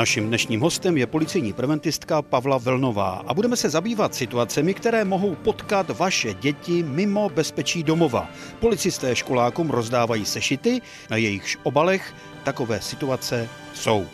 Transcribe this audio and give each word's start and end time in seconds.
Naším 0.00 0.26
dnešním 0.26 0.60
hostem 0.60 0.96
je 0.96 1.06
policejní 1.06 1.52
preventistka 1.52 2.22
Pavla 2.22 2.58
Velnová 2.58 3.24
a 3.26 3.34
budeme 3.34 3.56
se 3.56 3.70
zabývat 3.70 4.14
situacemi, 4.14 4.74
které 4.74 5.04
mohou 5.04 5.34
potkat 5.34 5.90
vaše 5.90 6.34
děti 6.34 6.82
mimo 6.82 7.28
bezpečí 7.28 7.82
domova. 7.82 8.30
Policisté 8.60 9.16
školákům 9.16 9.70
rozdávají 9.70 10.24
sešity, 10.24 10.80
na 11.10 11.16
jejichž 11.16 11.58
obalech 11.62 12.14
takové 12.44 12.80
situace 12.80 13.48
jsou. 13.74 14.06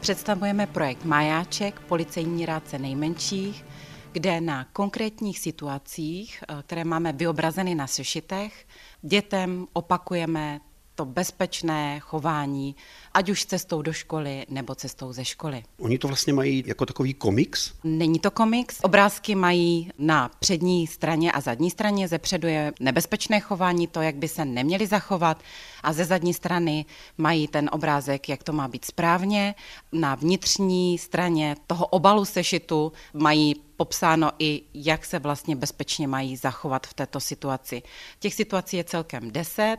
Představujeme 0.00 0.66
projekt 0.66 1.04
Majáček, 1.04 1.80
policejní 1.80 2.46
rádce 2.46 2.78
nejmenších, 2.78 3.64
kde 4.12 4.40
na 4.40 4.64
konkrétních 4.72 5.38
situacích, 5.38 6.44
eh, 6.48 6.62
které 6.62 6.84
máme 6.84 7.12
vyobrazeny 7.12 7.74
na 7.74 7.86
sešitech, 7.86 8.66
dětem 9.02 9.66
opakujeme 9.72 10.60
to 10.94 11.04
bezpečné 11.04 12.00
chování, 12.00 12.76
ať 13.14 13.28
už 13.28 13.44
cestou 13.44 13.82
do 13.82 13.92
školy 13.92 14.46
nebo 14.48 14.74
cestou 14.74 15.12
ze 15.12 15.24
školy. 15.24 15.62
Oni 15.78 15.98
to 15.98 16.08
vlastně 16.08 16.32
mají 16.32 16.62
jako 16.66 16.86
takový 16.86 17.14
komiks? 17.14 17.72
Není 17.84 18.18
to 18.18 18.30
komiks. 18.30 18.78
Obrázky 18.82 19.34
mají 19.34 19.90
na 19.98 20.30
přední 20.38 20.86
straně 20.86 21.32
a 21.32 21.40
zadní 21.40 21.70
straně. 21.70 22.08
Ze 22.08 22.18
předu 22.18 22.48
je 22.48 22.72
nebezpečné 22.80 23.40
chování, 23.40 23.86
to, 23.86 24.02
jak 24.02 24.14
by 24.14 24.28
se 24.28 24.44
neměli 24.44 24.86
zachovat, 24.86 25.42
a 25.82 25.92
ze 25.92 26.04
zadní 26.04 26.34
strany 26.34 26.84
mají 27.18 27.48
ten 27.48 27.70
obrázek, 27.72 28.28
jak 28.28 28.42
to 28.42 28.52
má 28.52 28.68
být 28.68 28.84
správně. 28.84 29.54
Na 29.92 30.14
vnitřní 30.14 30.98
straně 30.98 31.56
toho 31.66 31.86
obalu 31.86 32.24
sešitu 32.24 32.92
mají 33.14 33.54
popsáno 33.84 34.30
i, 34.38 34.62
jak 34.74 35.04
se 35.04 35.18
vlastně 35.18 35.56
bezpečně 35.56 36.08
mají 36.08 36.36
zachovat 36.36 36.86
v 36.86 36.94
této 36.94 37.20
situaci. 37.20 37.82
Těch 38.18 38.34
situací 38.34 38.76
je 38.76 38.84
celkem 38.84 39.30
deset. 39.30 39.76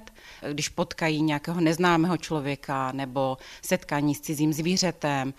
Když 0.52 0.70
potkají 0.70 1.22
nějakého 1.22 1.62
neznámého 1.62 2.18
člověka 2.18 2.92
nebo 2.92 3.38
setkání 3.62 4.16
s 4.16 4.22
cizím 4.22 4.54
zvířetem, 4.54 5.34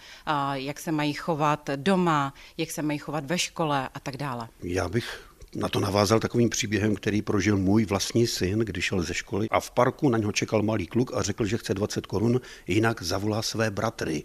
jak 0.53 0.81
se 0.81 0.93
mají 0.93 1.13
chovat 1.13 1.71
doma, 1.77 2.35
jak 2.57 2.71
se 2.71 2.83
mají 2.83 2.99
chovat 2.99 3.25
ve 3.25 3.39
škole 3.39 3.89
a 3.95 4.01
tak 4.01 4.17
dále. 4.17 4.49
Já 4.63 4.89
bych 4.89 5.31
na 5.55 5.69
to 5.69 5.81
navázal 5.81 6.21
takovým 6.21 6.51
příběhem, 6.51 6.97
který 6.97 7.23
prožil 7.23 7.57
můj 7.57 7.85
vlastní 7.85 8.27
syn, 8.27 8.59
když 8.59 8.85
šel 8.85 9.03
ze 9.03 9.15
školy 9.15 9.49
a 9.51 9.61
v 9.61 9.71
parku 9.71 10.09
na 10.09 10.19
něho 10.19 10.33
čekal 10.33 10.63
malý 10.63 10.87
kluk 10.87 11.15
a 11.15 11.23
řekl, 11.23 11.47
že 11.47 11.59
chce 11.59 11.75
20 11.75 12.07
korun, 12.07 12.41
jinak 12.67 13.03
zavolá 13.03 13.43
své 13.43 13.71
bratry. 13.71 14.23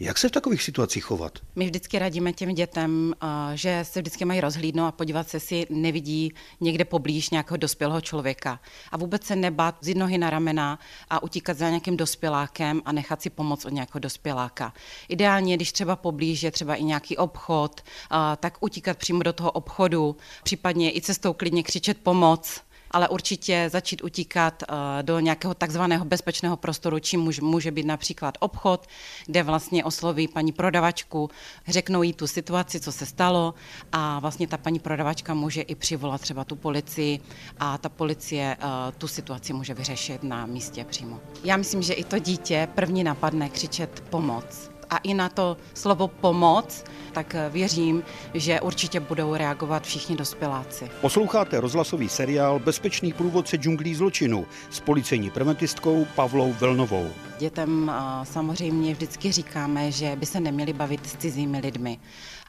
Jak 0.00 0.18
se 0.18 0.28
v 0.28 0.32
takových 0.32 0.62
situacích 0.62 1.04
chovat? 1.04 1.38
My 1.56 1.64
vždycky 1.64 1.98
radíme 1.98 2.32
těm 2.32 2.54
dětem, 2.54 3.14
eh, 3.22 3.26
že 3.56 3.80
se 3.82 4.00
vždycky 4.00 4.24
mají 4.24 4.40
rozhlídnout 4.40 4.86
a 4.86 4.92
podívat 4.92 5.28
se, 5.28 5.36
jestli 5.36 5.66
nevidí 5.70 6.32
někde 6.60 6.84
poblíž 6.84 7.30
nějakého 7.30 7.56
dospělého 7.56 8.00
člověka. 8.00 8.60
A 8.92 8.96
vůbec 8.96 9.24
se 9.24 9.36
nebát 9.36 9.74
z 9.80 9.94
nohy 9.94 10.18
na 10.18 10.30
ramena 10.30 10.78
a 11.10 11.22
utíkat 11.22 11.56
za 11.56 11.68
nějakým 11.68 11.96
dospělákem 11.96 12.82
a 12.84 12.92
nechat 12.92 13.22
si 13.22 13.30
pomoct 13.30 13.64
od 13.64 13.72
nějakého 13.72 14.00
dospěláka. 14.00 14.72
Ideálně, 15.08 15.56
když 15.56 15.72
třeba 15.72 15.96
poblíž 15.96 16.42
je 16.42 16.50
třeba 16.50 16.74
i 16.74 16.84
nějaký 16.84 17.16
obchod, 17.16 17.80
eh, 17.80 18.16
tak 18.36 18.58
utíkat 18.60 18.98
přímo 18.98 19.22
do 19.22 19.32
toho 19.32 19.50
obchodu, 19.50 20.16
případně 20.42 20.96
i 20.96 21.00
cestou 21.00 21.32
klidně 21.32 21.62
křičet 21.62 21.98
pomoc, 21.98 22.60
ale 22.90 23.08
určitě 23.08 23.68
začít 23.72 24.04
utíkat 24.04 24.62
eh, 24.62 25.02
do 25.02 25.20
nějakého 25.20 25.54
takzvaného 25.54 26.04
bezpečného 26.04 26.56
prostoru, 26.56 26.98
čím 26.98 27.30
může 27.40 27.70
být 27.70 27.86
například 27.86 28.38
obchod, 28.40 28.86
kde 29.26 29.42
vlastně 29.42 29.84
osloví 29.84 30.28
paní 30.28 30.52
prodavačku, 30.52 31.30
řeknou 31.68 32.02
jí 32.02 32.12
tu 32.12 32.26
situaci, 32.26 32.80
co 32.80 32.92
se 32.92 33.06
stalo 33.06 33.54
a 33.92 34.18
vlastně 34.18 34.48
ta 34.48 34.56
paní 34.56 34.78
prodavačka 34.78 35.34
může 35.34 35.62
i 35.62 35.74
přivolat 35.74 36.20
třeba 36.20 36.44
tu 36.44 36.56
policii 36.56 37.20
a 37.58 37.78
ta 37.78 37.88
policie 37.88 38.56
eh, 38.60 38.92
tu 38.98 39.08
situaci 39.08 39.52
může 39.52 39.74
vyřešit 39.74 40.22
na 40.22 40.46
místě 40.46 40.84
přímo. 40.84 41.20
Já 41.44 41.56
myslím, 41.56 41.82
že 41.82 41.92
i 41.92 42.04
to 42.04 42.18
dítě 42.18 42.68
první 42.74 43.04
napadne 43.04 43.48
křičet 43.48 44.04
pomoc 44.10 44.77
a 44.90 44.96
i 44.96 45.14
na 45.14 45.28
to 45.28 45.56
slovo 45.74 46.08
pomoc, 46.08 46.84
tak 47.12 47.36
věřím, 47.50 48.02
že 48.34 48.60
určitě 48.60 49.00
budou 49.00 49.34
reagovat 49.34 49.82
všichni 49.82 50.16
dospěláci. 50.16 50.90
Posloucháte 51.00 51.60
rozhlasový 51.60 52.08
seriál 52.08 52.58
Bezpečný 52.58 53.12
průvodce 53.12 53.56
džunglí 53.56 53.94
zločinu 53.94 54.46
s 54.70 54.80
policejní 54.80 55.30
preventistkou 55.30 56.06
Pavlou 56.14 56.52
Velnovou. 56.52 57.10
Dětem 57.38 57.92
samozřejmě 58.22 58.92
vždycky 58.94 59.32
říkáme, 59.32 59.92
že 59.92 60.16
by 60.16 60.26
se 60.26 60.40
neměli 60.40 60.72
bavit 60.72 61.06
s 61.06 61.16
cizími 61.16 61.58
lidmi. 61.58 61.98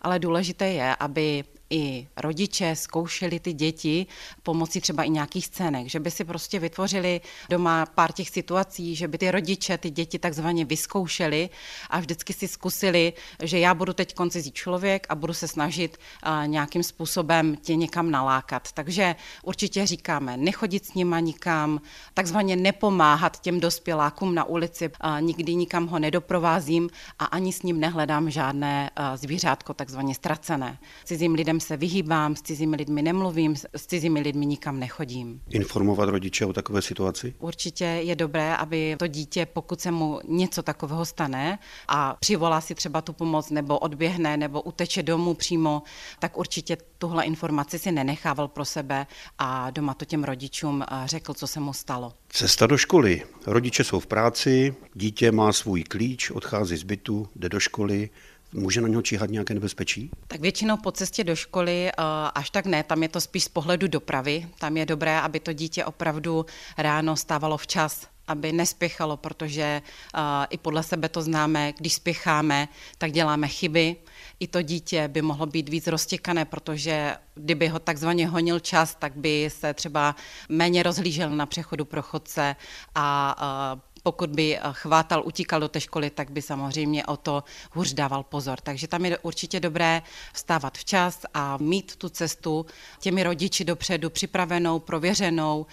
Ale 0.01 0.19
důležité 0.19 0.67
je, 0.67 0.95
aby 0.95 1.43
i 1.71 2.07
rodiče 2.17 2.75
zkoušeli 2.75 3.39
ty 3.39 3.53
děti 3.53 4.05
pomocí 4.43 4.81
třeba 4.81 5.03
i 5.03 5.09
nějakých 5.09 5.45
scének, 5.45 5.87
že 5.87 5.99
by 5.99 6.11
si 6.11 6.23
prostě 6.25 6.59
vytvořili 6.59 7.21
doma 7.49 7.85
pár 7.85 8.11
těch 8.11 8.29
situací, 8.29 8.95
že 8.95 9.07
by 9.07 9.17
ty 9.17 9.31
rodiče 9.31 9.77
ty 9.77 9.89
děti 9.89 10.19
takzvaně 10.19 10.65
vyzkoušeli 10.65 11.49
a 11.89 11.99
vždycky 11.99 12.33
si 12.33 12.47
zkusili, 12.47 13.13
že 13.43 13.59
já 13.59 13.73
budu 13.73 13.93
teď 13.93 14.13
koncizí 14.13 14.51
člověk 14.51 15.05
a 15.09 15.15
budu 15.15 15.33
se 15.33 15.47
snažit 15.47 15.97
nějakým 16.45 16.83
způsobem 16.83 17.55
tě 17.55 17.75
někam 17.75 18.11
nalákat. 18.11 18.71
Takže 18.71 19.15
určitě 19.43 19.87
říkáme, 19.87 20.37
nechodit 20.37 20.85
s 20.85 20.93
nima 20.93 21.19
nikam, 21.19 21.81
takzvaně 22.13 22.55
nepomáhat 22.55 23.41
těm 23.41 23.59
dospělákům 23.59 24.35
na 24.35 24.43
ulici, 24.43 24.91
nikdy 25.19 25.55
nikam 25.55 25.87
ho 25.87 25.99
nedoprovázím 25.99 26.89
a 27.19 27.25
ani 27.25 27.53
s 27.53 27.61
ním 27.61 27.79
nehledám 27.79 28.29
žádné 28.29 28.89
zvířátko 29.15 29.73
takzvaně 29.89 30.15
ztracené. 30.15 30.77
Cizím 31.05 31.33
lidem 31.33 31.59
se 31.59 31.77
vyhýbám, 31.77 32.35
s 32.35 32.41
cizími 32.41 32.75
lidmi 32.75 33.01
nemluvím, 33.01 33.55
s 33.55 33.85
cizími 33.87 34.19
lidmi 34.19 34.45
nikam 34.45 34.79
nechodím. 34.79 35.41
Informovat 35.49 36.09
rodiče 36.09 36.45
o 36.45 36.53
takové 36.53 36.81
situaci? 36.81 37.33
Určitě 37.39 37.85
je 37.85 38.15
dobré, 38.15 38.55
aby 38.55 38.95
to 38.99 39.07
dítě, 39.07 39.45
pokud 39.45 39.81
se 39.81 39.91
mu 39.91 40.19
něco 40.27 40.63
takového 40.63 41.05
stane 41.05 41.59
a 41.87 42.17
přivolá 42.19 42.61
si 42.61 42.75
třeba 42.75 43.01
tu 43.01 43.13
pomoc 43.13 43.49
nebo 43.49 43.79
odběhne 43.79 44.37
nebo 44.37 44.61
uteče 44.61 45.03
domů 45.03 45.33
přímo, 45.33 45.83
tak 46.19 46.37
určitě 46.37 46.77
tuhle 46.97 47.23
informaci 47.23 47.79
si 47.79 47.91
nenechával 47.91 48.47
pro 48.47 48.65
sebe 48.65 49.07
a 49.37 49.69
doma 49.69 49.93
to 49.93 50.05
těm 50.05 50.23
rodičům 50.23 50.83
eh, 50.83 50.95
řekl, 51.05 51.33
co 51.33 51.47
se 51.47 51.59
mu 51.59 51.73
stalo. 51.73 52.13
Cesta 52.29 52.67
do 52.67 52.77
školy. 52.77 53.23
Rodiče 53.45 53.83
jsou 53.83 53.99
v 53.99 54.07
práci, 54.07 54.75
dítě 54.93 55.31
má 55.31 55.53
svůj 55.53 55.83
klíč, 55.83 56.31
odchází 56.31 56.77
z 56.77 56.83
bytu, 56.83 57.27
jde 57.35 57.49
do 57.49 57.59
školy, 57.59 58.09
Může 58.53 58.81
na 58.81 58.87
něho 58.87 59.01
číhat 59.01 59.29
nějaké 59.29 59.53
nebezpečí? 59.53 60.11
Tak 60.27 60.41
většinou 60.41 60.77
po 60.77 60.91
cestě 60.91 61.23
do 61.23 61.35
školy 61.35 61.89
eh, 61.89 61.93
až 62.35 62.49
tak 62.49 62.65
ne, 62.65 62.83
tam 62.83 63.03
je 63.03 63.09
to 63.09 63.21
spíš 63.21 63.43
z 63.43 63.49
pohledu 63.49 63.87
dopravy. 63.87 64.47
Tam 64.59 64.77
je 64.77 64.85
dobré, 64.85 65.19
aby 65.19 65.39
to 65.39 65.53
dítě 65.53 65.85
opravdu 65.85 66.45
ráno 66.77 67.15
stávalo 67.15 67.57
včas, 67.57 68.07
aby 68.29 68.51
nespěchalo, 68.51 69.17
protože 69.17 69.81
uh, 70.15 70.21
i 70.49 70.57
podle 70.57 70.83
sebe 70.83 71.09
to 71.09 71.21
známe, 71.21 71.73
když 71.77 71.93
spěcháme, 71.93 72.67
tak 72.97 73.11
děláme 73.11 73.47
chyby. 73.47 73.95
I 74.39 74.47
to 74.47 74.61
dítě 74.61 75.07
by 75.07 75.21
mohlo 75.21 75.45
být 75.45 75.69
víc 75.69 75.87
roztěkané, 75.87 76.45
protože 76.45 77.15
kdyby 77.35 77.67
ho 77.67 77.79
takzvaně 77.79 78.27
honil 78.27 78.59
čas, 78.59 78.95
tak 78.95 79.15
by 79.15 79.49
se 79.53 79.73
třeba 79.73 80.15
méně 80.49 80.83
rozhlížel 80.83 81.29
na 81.29 81.45
přechodu 81.45 81.85
pro 81.85 82.01
chodce 82.01 82.55
a 82.95 83.35
uh, 83.73 83.79
pokud 84.09 84.29
by 84.29 84.57
eh, 84.57 84.61
chvátal, 84.71 85.21
utíkal 85.25 85.59
do 85.59 85.67
té 85.67 85.81
školy, 85.81 86.09
tak 86.09 86.31
by 86.31 86.41
samozřejmě 86.41 87.05
o 87.05 87.17
to 87.17 87.43
hůř 87.71 87.93
dával 87.93 88.23
pozor. 88.23 88.59
Takže 88.61 88.87
tam 88.87 89.05
je 89.05 89.17
určitě 89.17 89.59
dobré 89.59 90.01
vstávat 90.33 90.77
včas 90.77 91.25
a 91.33 91.57
mít 91.57 91.95
tu 91.95 92.09
cestu 92.09 92.65
těmi 92.99 93.23
rodiči 93.23 93.65
dopředu 93.65 94.09
připravenou, 94.09 94.79
prověřenou. 94.79 95.65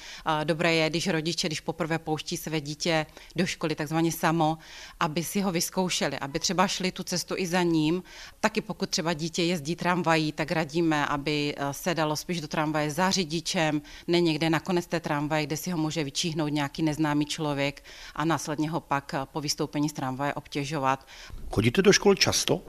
Dobré 0.44 0.74
je, 0.74 0.90
když 0.90 1.08
rodiče, 1.08 1.48
když 1.48 1.60
poprvé 1.60 1.98
pouští 1.98 2.36
své 2.36 2.60
dítě 2.60 3.06
do 3.36 3.46
školy 3.46 3.74
takzvaně 3.74 4.12
samo, 4.12 4.58
aby 5.00 5.24
si 5.24 5.40
ho 5.40 5.52
vyzkoušeli, 5.52 6.18
aby 6.18 6.38
třeba 6.38 6.68
šli 6.68 6.92
tu 6.92 7.02
cestu 7.02 7.34
i 7.38 7.46
za 7.46 7.62
ním. 7.62 8.02
Taky 8.40 8.60
pokud 8.60 8.90
třeba 8.90 9.12
dítě 9.12 9.42
jezdí 9.42 9.76
tramvají, 9.76 10.32
tak 10.32 10.52
radíme, 10.52 11.06
aby 11.06 11.54
eh, 11.56 11.72
se 11.72 11.94
dalo 11.94 12.16
spíš 12.16 12.40
do 12.40 12.48
tramvaje 12.48 12.90
za 12.90 13.10
řidičem, 13.10 13.82
ne 14.06 14.20
někde 14.20 14.50
na 14.50 14.60
konec 14.60 14.86
té 14.86 15.00
tramvaje, 15.00 15.46
kde 15.46 15.56
si 15.56 15.70
ho 15.70 15.78
může 15.78 16.04
vyčíhnout 16.04 16.52
nějaký 16.52 16.82
neznámý 16.82 17.24
člověk 17.26 17.82
a 18.14 18.25
následně 18.26 18.70
ho 18.70 18.80
pak 18.80 19.14
po 19.24 19.40
vystoupení 19.40 19.88
z 19.88 19.92
tramvaje 19.92 20.34
obtěžovat. 20.34 21.06
Chodíte 21.50 21.82
do 21.82 21.92
škol 21.92 22.14
často? 22.14 22.60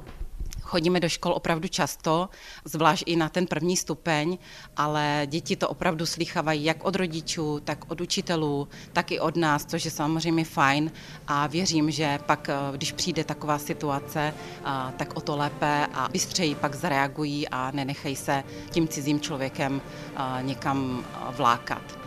Chodíme 0.62 1.00
do 1.00 1.10
škol 1.10 1.32
opravdu 1.34 1.68
často, 1.68 2.30
zvlášť 2.66 3.04
i 3.06 3.16
na 3.16 3.30
ten 3.30 3.48
první 3.48 3.78
stupeň, 3.78 4.38
ale 4.78 5.22
děti 5.26 5.56
to 5.56 5.70
opravdu 5.70 6.06
slychávají 6.06 6.64
jak 6.64 6.84
od 6.84 6.96
rodičů, 6.96 7.60
tak 7.64 7.92
od 7.92 8.02
učitelů, 8.02 8.68
tak 8.94 9.12
i 9.12 9.20
od 9.20 9.36
nás, 9.36 9.66
což 9.66 9.86
je 9.86 9.92
samozřejmě 9.92 10.46
fajn 10.46 10.92
a 11.28 11.48
věřím, 11.48 11.92
že 11.92 12.20
pak, 12.26 12.50
když 12.72 12.92
přijde 12.92 13.24
taková 13.24 13.60
situace, 13.60 14.34
tak 14.98 15.18
o 15.18 15.22
to 15.22 15.38
lépe 15.38 15.88
a 15.94 16.10
bystřeji 16.12 16.56
pak 16.56 16.76
zareagují 16.76 17.48
a 17.48 17.72
nenechají 17.72 18.16
se 18.16 18.44
tím 18.70 18.88
cizím 18.88 19.20
člověkem 19.20 19.82
někam 20.42 21.06
vlákat. 21.32 22.07